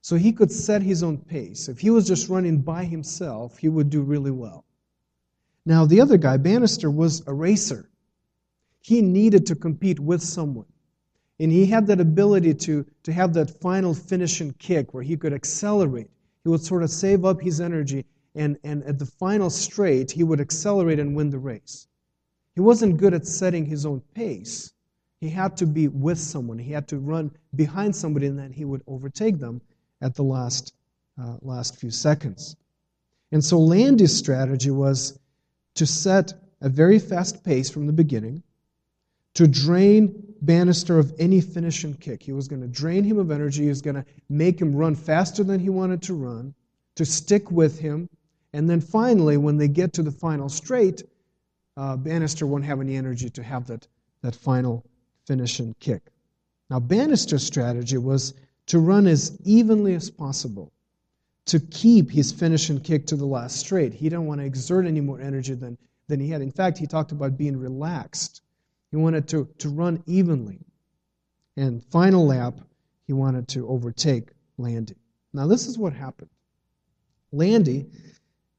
[0.00, 1.68] So he could set his own pace.
[1.68, 4.64] If he was just running by himself, he would do really well.
[5.66, 7.88] Now, the other guy, Bannister, was a racer.
[8.80, 10.66] He needed to compete with someone.
[11.40, 15.32] And he had that ability to, to have that final finishing kick where he could
[15.32, 16.10] accelerate.
[16.42, 20.24] He would sort of save up his energy and, and at the final straight, he
[20.24, 21.86] would accelerate and win the race.
[22.54, 24.73] He wasn't good at setting his own pace.
[25.24, 26.58] He had to be with someone.
[26.58, 29.62] He had to run behind somebody, and then he would overtake them
[30.02, 30.74] at the last,
[31.18, 32.56] uh, last few seconds.
[33.32, 35.18] And so Landy's strategy was
[35.76, 38.42] to set a very fast pace from the beginning,
[39.32, 42.22] to drain Bannister of any finishing kick.
[42.22, 43.62] He was going to drain him of energy.
[43.62, 46.54] He was going to make him run faster than he wanted to run,
[46.96, 48.10] to stick with him.
[48.52, 51.02] And then finally, when they get to the final straight,
[51.78, 53.88] uh, Bannister won't have any energy to have that,
[54.20, 54.84] that final
[55.26, 56.02] finishing kick.
[56.70, 58.34] Now, Bannister's strategy was
[58.66, 60.72] to run as evenly as possible,
[61.46, 63.92] to keep his finish and kick to the last straight.
[63.92, 65.76] He didn't want to exert any more energy than,
[66.08, 66.40] than he had.
[66.40, 68.42] In fact, he talked about being relaxed.
[68.90, 70.60] He wanted to, to run evenly.
[71.56, 72.54] And final lap,
[73.06, 74.96] he wanted to overtake Landy.
[75.32, 76.30] Now, this is what happened.
[77.32, 77.86] Landy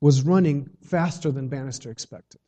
[0.01, 2.39] was running faster than Bannister expected.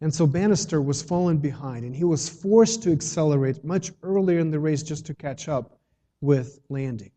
[0.00, 4.50] And so Bannister was falling behind, and he was forced to accelerate much earlier in
[4.50, 5.78] the race just to catch up
[6.20, 7.12] with Landy.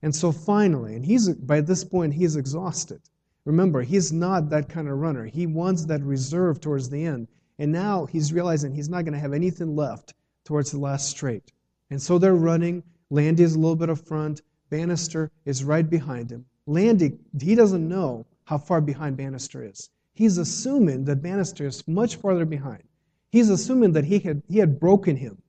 [0.00, 3.00] And so finally, and he's by this point he's exhausted.
[3.44, 5.24] Remember, he's not that kind of runner.
[5.24, 7.28] He wants that reserve towards the end.
[7.58, 11.52] And now he's realizing he's not going to have anything left towards the last straight.
[11.90, 12.82] And so they're running.
[13.10, 14.42] Landy is a little bit up front.
[14.70, 16.46] Bannister is right behind him.
[16.66, 22.16] Landy, he doesn't know how far behind Bannister is he's assuming that Bannister is much
[22.16, 22.82] farther behind.
[23.30, 25.42] He's assuming that he had, he had broken him.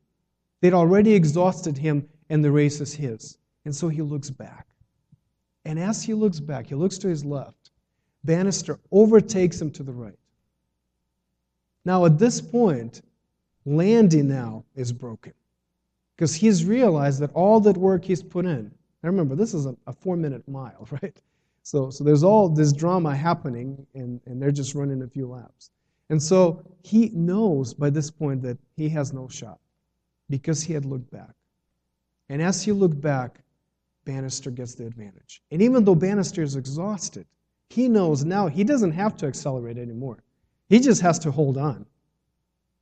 [0.62, 3.38] They'd already exhausted him, and the race is his.
[3.66, 4.68] And so he looks back.
[5.66, 7.72] And as he looks back, he looks to his left.
[8.24, 10.18] Bannister overtakes him to the right.
[11.86, 13.02] Now, at this point,
[13.66, 15.34] Landy now is broken
[16.16, 18.72] because he's realized that all that work he's put in.
[19.04, 21.22] Now remember, this is a, a four minute mile, right?
[21.66, 25.72] So, so there's all this drama happening, and, and they're just running a few laps.
[26.12, 29.58] And so he knows by this point that he has no shot
[30.30, 31.34] because he had looked back.
[32.30, 33.40] And as he looked back,
[34.06, 35.42] Bannister gets the advantage.
[35.50, 37.26] And even though Bannister is exhausted,
[37.72, 40.20] he knows now he doesn't have to accelerate anymore.
[40.70, 41.88] He just has to hold on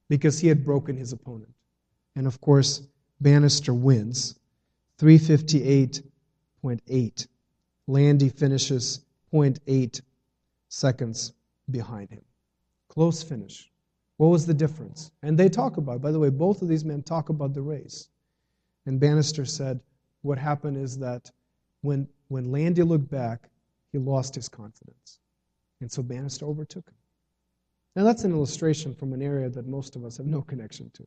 [0.10, 1.54] because he had broken his opponent.
[2.18, 2.82] And of course,
[3.22, 4.36] Bannister wins
[5.00, 7.28] 358.8.
[7.88, 9.02] Landy finishes
[9.34, 10.02] 0.8
[10.70, 11.34] seconds
[11.70, 12.24] behind him.
[12.88, 13.70] Close finish.
[14.18, 15.12] What was the difference?
[15.22, 18.10] And they talk about, by the way, both of these men talk about the race.
[18.86, 19.80] And Bannister said,
[20.22, 21.32] what happened is that
[21.82, 23.50] when, when Landy looked back,
[23.92, 25.20] he lost his confidence.
[25.82, 26.96] And so Bannister overtook him.
[27.96, 31.06] Now, that's an illustration from an area that most of us have no connection to.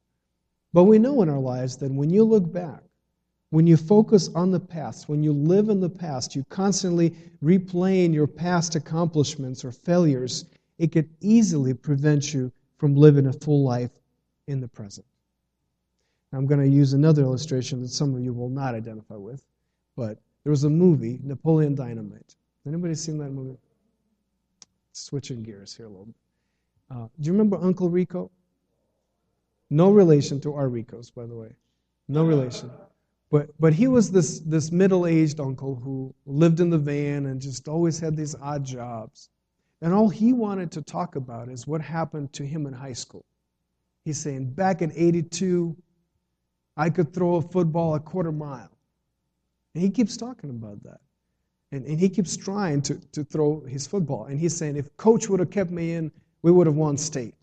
[0.73, 2.83] But we know in our lives that when you look back,
[3.57, 8.12] when you focus on the past, when you live in the past, you constantly replaying
[8.12, 10.45] your past accomplishments or failures,
[10.77, 13.92] it could easily prevent you from living a full life
[14.47, 15.07] in the present.
[16.35, 19.42] I'm going to use another illustration that some of you will not identify with,
[19.97, 22.35] but there was a movie, Napoleon Dynamite.
[22.66, 23.57] Anybody seen that movie?
[24.92, 26.14] Switching gears here a little bit.
[26.90, 28.31] Uh, do you remember Uncle Rico?
[29.71, 31.57] No relation to our Ricos, by the way.
[32.07, 32.71] No relation.
[33.31, 37.41] But, but he was this, this middle aged uncle who lived in the van and
[37.41, 39.31] just always had these odd jobs.
[39.83, 43.25] And all he wanted to talk about is what happened to him in high school.
[44.05, 45.77] He's saying, back in 82,
[46.77, 48.71] I could throw a football a quarter mile.
[49.75, 51.01] And he keeps talking about that.
[51.73, 54.27] And, and he keeps trying to, to throw his football.
[54.27, 56.12] And he's saying, if coach would have kept me in,
[56.43, 57.35] we would have won state.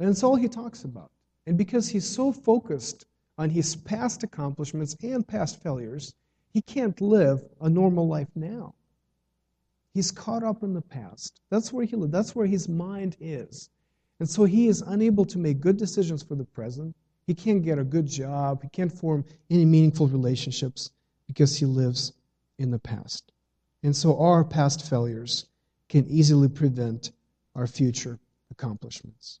[0.00, 1.12] And it's all he talks about.
[1.46, 3.06] And because he's so focused
[3.38, 6.14] on his past accomplishments and past failures,
[6.52, 8.74] he can't live a normal life now.
[9.92, 11.40] He's caught up in the past.
[11.50, 12.12] That's where he lives.
[12.12, 13.70] That's where his mind is.
[14.20, 16.94] And so he is unable to make good decisions for the present.
[17.26, 18.62] He can't get a good job.
[18.62, 20.90] He can't form any meaningful relationships
[21.26, 22.12] because he lives
[22.58, 23.32] in the past.
[23.82, 25.46] And so our past failures
[25.88, 27.12] can easily prevent
[27.54, 28.18] our future
[28.50, 29.40] accomplishments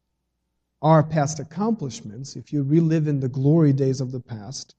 [0.84, 4.76] our past accomplishments, if you relive in the glory days of the past,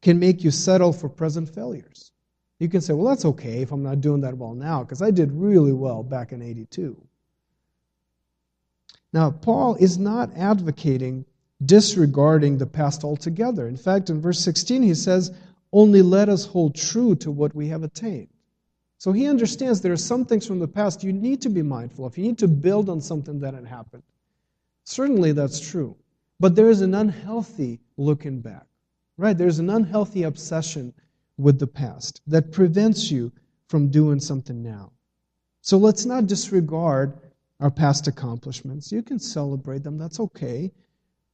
[0.00, 2.12] can make you settle for present failures.
[2.60, 5.10] You can say, well, that's okay if I'm not doing that well now, because I
[5.10, 6.96] did really well back in 82.
[9.12, 11.24] Now, Paul is not advocating
[11.64, 13.66] disregarding the past altogether.
[13.66, 15.32] In fact, in verse 16, he says,
[15.72, 18.28] only let us hold true to what we have attained.
[18.98, 22.06] So he understands there are some things from the past you need to be mindful
[22.06, 22.16] of.
[22.16, 24.04] You need to build on something that had happened.
[24.84, 25.96] Certainly that's true.
[26.40, 28.66] But there is an unhealthy looking back,
[29.16, 29.36] right?
[29.36, 30.92] There's an unhealthy obsession
[31.36, 33.32] with the past that prevents you
[33.68, 34.92] from doing something now.
[35.62, 37.18] So let's not disregard
[37.60, 38.92] our past accomplishments.
[38.92, 40.70] You can celebrate them, that's okay.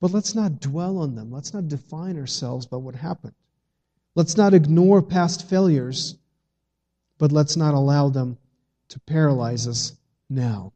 [0.01, 1.31] But let's not dwell on them.
[1.31, 3.35] Let's not define ourselves by what happened.
[4.15, 6.17] Let's not ignore past failures,
[7.19, 8.39] but let's not allow them
[8.89, 9.97] to paralyze us
[10.29, 10.73] now.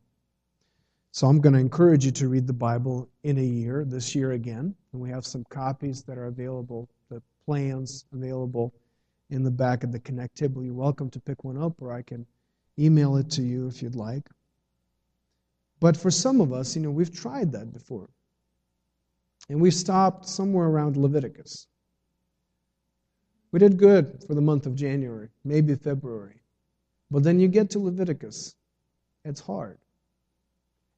[1.15, 4.33] So I'm going to encourage you to read the Bible in a year, this year
[4.33, 4.75] again.
[4.93, 8.75] And we have some copies that are available, the plans available
[9.31, 10.65] in the back of the Connect table.
[10.65, 12.27] You're welcome to pick one up, or I can
[12.81, 14.29] email it to you if you'd like.
[15.79, 18.11] But for some of us, you know, we've tried that before.
[19.49, 21.69] And we stopped somewhere around Leviticus.
[23.53, 26.41] We did good for the month of January, maybe February.
[27.09, 28.57] But then you get to Leviticus,
[29.25, 29.79] it's hard.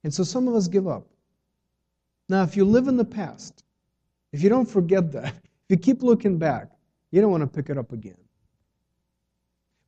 [0.03, 1.07] And so some of us give up.
[2.29, 3.63] Now, if you live in the past,
[4.31, 6.71] if you don't forget that, if you keep looking back,
[7.11, 8.17] you don't want to pick it up again.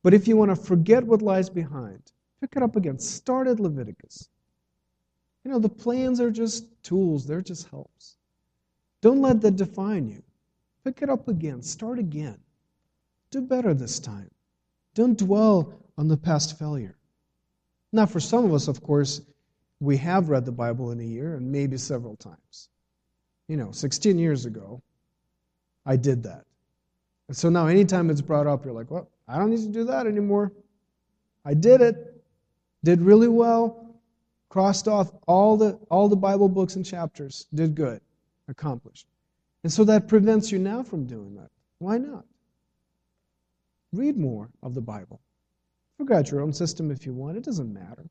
[0.02, 2.98] But if you want to forget what lies behind, pick it up again.
[2.98, 4.28] Start at Leviticus.
[5.44, 8.16] You know, the plans are just tools, they're just helps.
[9.00, 10.22] Don't let that define you.
[10.84, 11.62] Pick it up again.
[11.62, 12.38] Start again.
[13.30, 14.30] Do better this time.
[14.94, 16.96] Don't dwell on the past failure.
[17.92, 19.20] Now, for some of us, of course,
[19.80, 22.68] we have read the Bible in a year and maybe several times.
[23.48, 24.82] You know, 16 years ago,
[25.84, 26.44] I did that.
[27.28, 29.84] And so now, anytime it's brought up, you're like, well, I don't need to do
[29.84, 30.52] that anymore.
[31.44, 32.22] I did it,
[32.84, 33.96] did really well,
[34.48, 38.00] crossed off all the, all the Bible books and chapters, did good
[38.48, 39.06] accomplished.
[39.62, 41.50] And so that prevents you now from doing that.
[41.78, 42.24] Why not?
[43.92, 45.20] Read more of the Bible.
[45.98, 48.06] Figure out your own system if you want, it doesn't matter.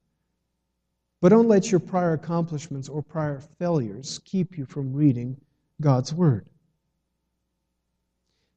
[1.22, 5.36] But don't let your prior accomplishments or prior failures keep you from reading
[5.82, 6.46] God's Word.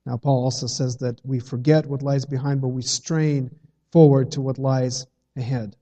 [0.07, 3.51] Now, Paul also says that we forget what lies behind, but we strain
[3.91, 5.07] forward to what lies
[5.37, 5.77] ahead.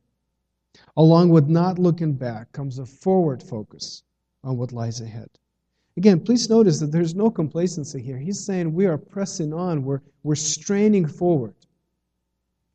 [0.97, 4.03] Along with not looking back comes a forward focus
[4.45, 5.29] on what lies ahead.
[5.97, 8.19] Again, please notice that there's no complacency here.
[8.19, 11.55] He's saying we are pressing on, we're, we're straining forward.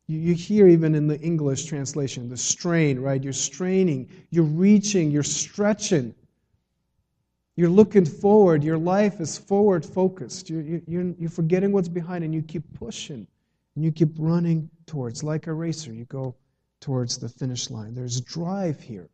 [0.08, 3.24] You, you hear even in the English translation the strain, right?
[3.24, 6.14] You're straining, you're reaching, you're stretching.
[7.58, 8.64] You're looking forward.
[8.64, 10.50] Your life is forward focused.
[10.50, 13.26] You're, you're, you're forgetting what's behind and you keep pushing
[13.76, 15.24] and you keep running towards.
[15.24, 16.36] Like a racer, you go
[16.82, 17.96] towards the finish line.
[17.96, 19.10] There's drive here.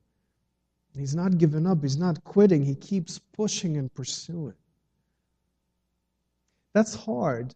[0.97, 4.55] He's not giving up, he's not quitting, he keeps pushing and pursuing.
[6.73, 7.55] That's hard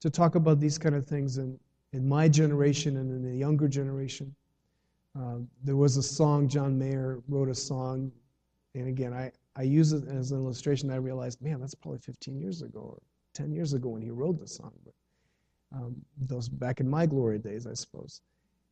[0.00, 1.58] to talk about these kind of things in,
[1.92, 4.34] in my generation and in the younger generation.
[5.18, 8.12] Uh, there was a song, John Mayer wrote a song,
[8.74, 10.90] and again, I, I use it as an illustration.
[10.90, 12.98] I realized, man, that's probably 15 years ago or
[13.34, 14.72] 10 years ago when he wrote the song.
[14.84, 14.94] But
[15.76, 18.20] um, those back in my glory days, I suppose.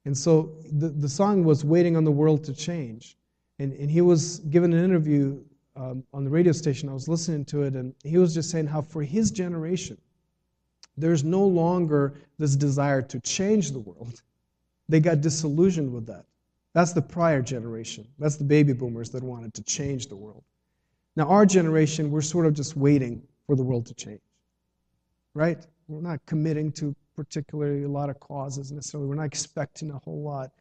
[0.05, 3.17] And so the, the song was Waiting on the World to Change.
[3.59, 5.43] And, and he was given an interview
[5.77, 6.89] um, on the radio station.
[6.89, 9.99] I was listening to it, and he was just saying how for his generation,
[11.01, 14.23] there's no longer this desire to change the world.
[14.89, 16.25] They got disillusioned with that.
[16.75, 18.07] That's the prior generation.
[18.19, 20.45] That's the baby boomers that wanted to change the world.
[21.17, 24.21] Now, our generation, we're sort of just waiting for the world to change.
[25.35, 25.59] Right?
[25.89, 29.09] We're not committing to particularly a lot of causes necessarily.
[29.09, 30.53] We're not expecting a whole lot,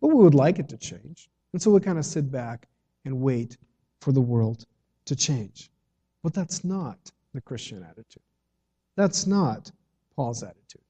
[0.00, 1.28] but we would like it to change.
[1.52, 2.68] And so we kind of sit back
[3.04, 3.56] and wait
[4.00, 4.66] for the world
[5.06, 5.70] to change.
[6.22, 8.22] But that's not the Christian attitude.
[8.96, 9.70] That's not
[10.16, 10.80] Paul's attitude.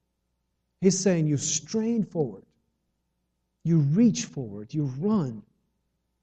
[0.80, 2.44] He's saying you strain forward,
[3.64, 5.42] you reach forward, you run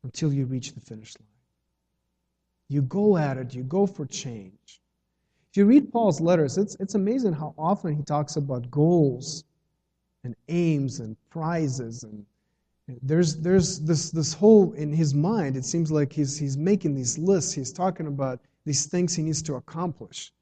[0.03, 1.27] until you reach the finish line.
[2.69, 4.81] You go at it, you go for change.
[5.49, 9.43] If you read Paul's letters, it's, it's amazing how often he talks about goals
[10.23, 12.25] and aims and prizes and
[13.01, 17.17] there's, there's this, this whole, in his mind, it seems like he's, he's making these
[17.17, 17.53] lists.
[17.53, 20.33] He's talking about these things he needs to accomplish.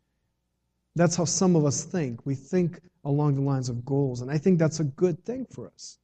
[0.95, 2.25] That's how some of us think.
[2.25, 5.67] We think along the lines of goals, and I think that's a good thing for
[5.67, 5.97] us.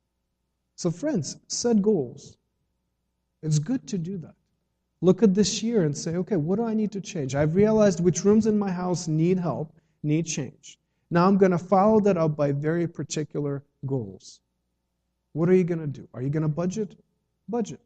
[0.75, 2.37] So, friends, set goals.
[3.41, 4.35] It's good to do that.
[5.01, 7.35] Look at this year and say, okay, what do I need to change?
[7.35, 9.73] I've realized which rooms in my house need help,
[10.03, 10.79] need change.
[11.11, 14.39] Now I'm going to follow that up by very particular goals.
[15.33, 16.07] What are you going to do?
[16.13, 16.97] Are you going to budget?
[17.47, 17.79] Budget,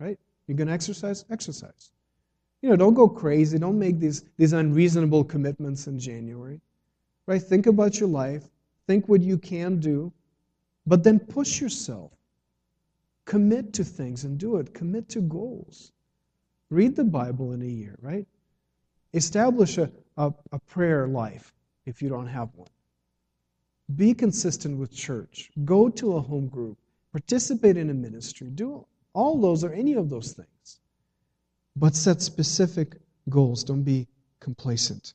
[0.00, 0.18] right?
[0.46, 1.24] You're going to exercise?
[1.30, 1.92] Exercise.
[2.66, 3.60] You know, don't go crazy.
[3.60, 6.60] Don't make these, these unreasonable commitments in January,
[7.26, 7.40] right?
[7.40, 8.42] Think about your life.
[8.88, 10.12] Think what you can do,
[10.84, 12.10] but then push yourself.
[13.24, 14.74] Commit to things and do it.
[14.74, 15.92] Commit to goals.
[16.68, 18.26] Read the Bible in a year, right?
[19.14, 21.54] Establish a, a, a prayer life
[21.84, 22.66] if you don't have one.
[23.94, 25.52] Be consistent with church.
[25.64, 26.78] Go to a home group
[27.16, 30.55] participate in a ministry, do all those or any of those things.
[31.76, 32.96] But set specific
[33.28, 33.62] goals.
[33.62, 34.08] Don't be
[34.40, 35.14] complacent.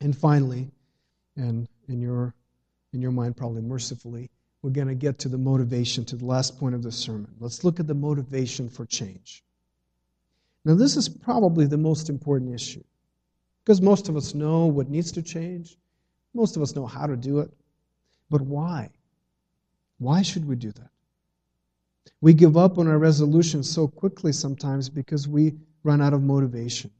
[0.00, 0.70] And finally,
[1.36, 2.34] and in your
[2.92, 4.30] in your mind probably mercifully,
[4.62, 7.34] we're going to get to the motivation to the last point of the sermon.
[7.38, 9.44] Let's look at the motivation for change.
[10.64, 12.82] Now, this is probably the most important issue
[13.62, 15.76] because most of us know what needs to change,
[16.34, 17.50] most of us know how to do it.
[18.30, 18.90] But why?
[19.98, 20.90] Why should we do that?
[22.20, 26.90] We give up on our resolutions so quickly sometimes because we run out of motivation.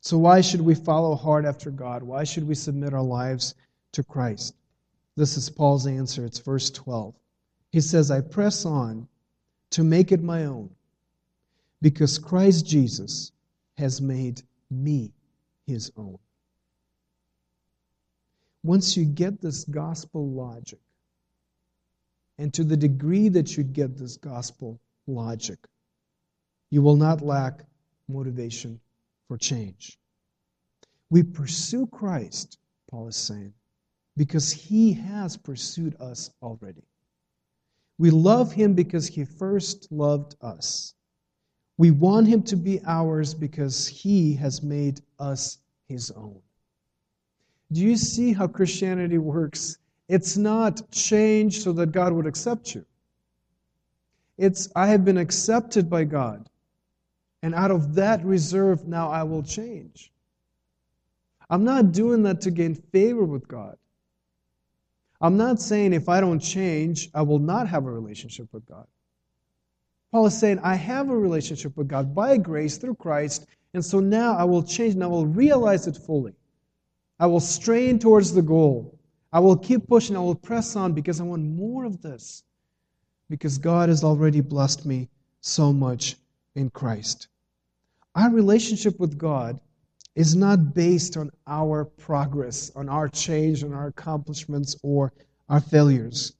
[0.00, 2.02] So, why should we follow hard after God?
[2.02, 3.54] Why should we submit our lives
[3.92, 4.54] to Christ?
[5.16, 6.24] This is Paul's answer.
[6.24, 7.14] It's verse 12.
[7.70, 9.08] He says, I press on
[9.70, 10.70] to make it my own
[11.82, 13.32] because Christ Jesus
[13.76, 15.12] has made me
[15.66, 16.18] his own.
[18.62, 20.80] Once you get this gospel logic,
[22.40, 25.58] and to the degree that you get this gospel logic,
[26.70, 27.60] you will not lack
[28.08, 28.80] motivation
[29.28, 29.98] for change.
[31.10, 32.56] We pursue Christ,
[32.90, 33.52] Paul is saying,
[34.16, 36.82] because he has pursued us already.
[37.98, 40.94] We love him because he first loved us.
[41.76, 46.40] We want him to be ours because he has made us his own.
[47.70, 49.76] Do you see how Christianity works?
[50.10, 52.84] It's not change so that God would accept you.
[54.36, 56.48] It's, I have been accepted by God.
[57.44, 60.10] And out of that reserve, now I will change.
[61.48, 63.76] I'm not doing that to gain favor with God.
[65.20, 68.88] I'm not saying if I don't change, I will not have a relationship with God.
[70.10, 74.00] Paul is saying, I have a relationship with God by grace through Christ, and so
[74.00, 76.34] now I will change and I will realize it fully.
[77.20, 78.99] I will strain towards the goal.
[79.32, 80.16] I will keep pushing.
[80.16, 82.42] I will press on because I want more of this.
[83.28, 85.08] Because God has already blessed me
[85.40, 86.16] so much
[86.56, 87.28] in Christ.
[88.16, 89.60] Our relationship with God
[90.16, 95.12] is not based on our progress, on our change, on our accomplishments, or
[95.48, 96.32] our failures.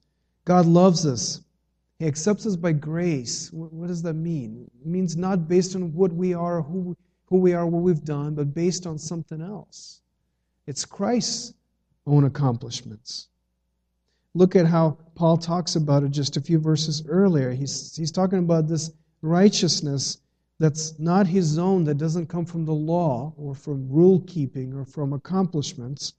[0.43, 1.41] God loves us.
[1.97, 3.49] He accepts us by grace.
[3.53, 4.69] What does that mean?
[4.81, 8.35] It means not based on what we are, who, who we are, what we've done,
[8.35, 10.01] but based on something else.
[10.67, 11.53] It's Christ's
[12.07, 13.27] own accomplishments.
[14.33, 17.51] Look at how Paul talks about it just a few verses earlier.
[17.51, 18.91] He's, he's talking about this
[19.21, 20.19] righteousness
[20.59, 24.85] that's not his own, that doesn't come from the law or from rule keeping or
[24.85, 26.13] from accomplishments,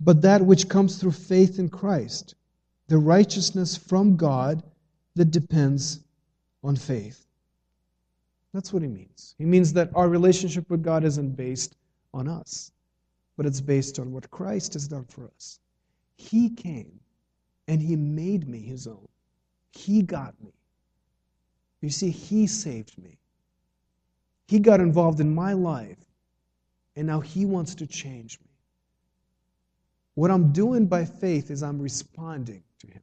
[0.00, 2.34] but that which comes through faith in Christ,
[2.88, 4.62] the righteousness from God
[5.14, 6.00] that depends
[6.64, 7.24] on faith.
[8.52, 9.34] That's what he means.
[9.38, 11.76] He means that our relationship with God isn't based
[12.12, 12.72] on us,
[13.38, 15.60] but it's based on what Christ has done for us.
[16.16, 17.00] He came
[17.68, 19.08] and he made me his own.
[19.70, 20.52] He got me.
[21.80, 23.18] You see, he saved me.
[24.48, 25.98] He got involved in my life,
[26.96, 28.46] and now He wants to change me.
[30.14, 33.02] What I'm doing by faith is I'm responding to Him.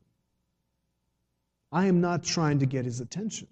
[1.72, 3.48] I am not trying to get His attention.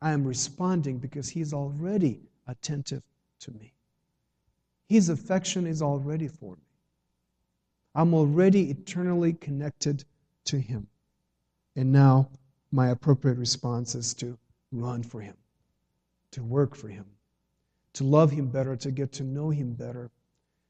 [0.00, 3.02] I am responding because He's already attentive
[3.40, 3.74] to me.
[4.88, 6.62] His affection is already for me.
[7.94, 10.04] I'm already eternally connected
[10.46, 10.86] to Him.
[11.76, 12.30] And now
[12.72, 14.38] my appropriate response is to
[14.72, 15.36] run for Him
[16.32, 17.06] to work for Him,
[17.94, 20.10] to love Him better, to get to know Him better,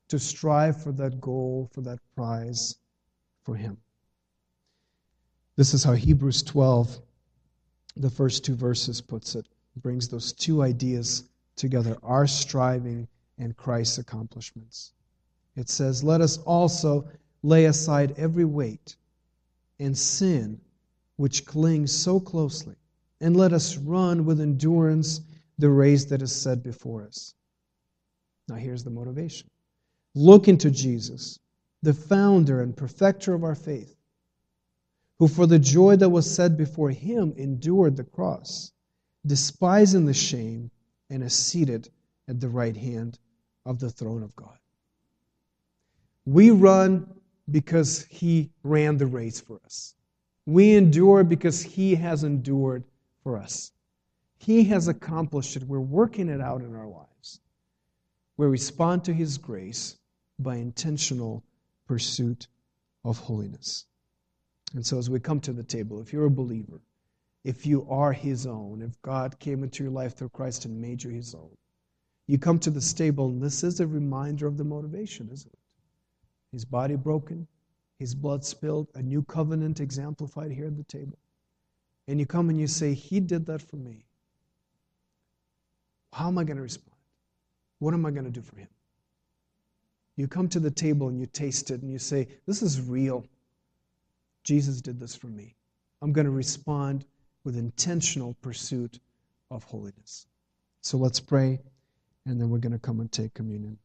[0.09, 2.77] to strive for that goal, for that prize
[3.43, 3.77] for Him.
[5.57, 7.01] This is how Hebrews 12,
[7.97, 9.49] the first two verses, puts it.
[9.83, 11.25] brings those two ideas
[11.57, 13.09] together our striving
[13.39, 14.93] and Christ's accomplishments.
[15.57, 17.09] It says, Let us also
[17.43, 18.97] lay aside every weight
[19.79, 20.61] and sin
[21.17, 22.77] which clings so closely,
[23.21, 25.21] and let us run with endurance
[25.59, 27.35] the race that is set before us.
[28.49, 29.51] Now, here's the motivation
[30.15, 31.39] look into Jesus,
[31.83, 33.97] the founder and perfecter of our faith,
[35.19, 38.73] who for the joy that was set before him endured the cross,
[39.27, 40.71] despising the shame,
[41.11, 41.89] and is seated
[42.29, 43.19] at the right hand
[43.69, 44.59] of the throne of God.
[46.25, 47.07] We run
[47.51, 49.95] because he ran the race for us.
[50.47, 52.85] We endure because he has endured
[53.23, 53.73] for us.
[54.39, 55.65] He has accomplished it.
[55.65, 57.41] We're working it out in our lives.
[58.39, 59.99] We respond to His grace
[60.39, 61.45] by intentional
[61.87, 62.47] pursuit
[63.05, 63.85] of holiness.
[64.75, 66.81] And so, as we come to the table, if you're a believer,
[67.45, 71.03] if you are His own, if God came into your life through Christ and made
[71.03, 71.57] you His own,
[72.29, 75.59] you come to the table, and this is a reminder of the motivation, isn't it?
[76.53, 77.49] His body broken,
[77.99, 81.19] His blood spilled, a new covenant exemplified here at the table.
[82.07, 84.05] and you come and you say, He did that for me,
[86.13, 86.97] how am I going to respond?
[87.81, 88.69] What am I going to do for Him?
[90.17, 93.25] You come to the table and you taste it and you say, This is real.
[94.45, 95.55] Jesus did this for me.
[96.03, 97.07] I'm going to respond
[97.45, 99.01] with intentional pursuit
[99.51, 100.27] of holiness.
[100.83, 101.61] So let's pray,
[102.29, 103.79] and then we're going to come and take communion.